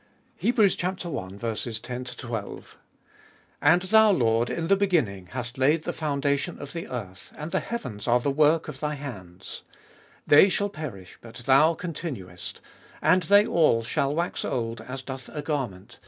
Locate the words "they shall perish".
10.25-11.19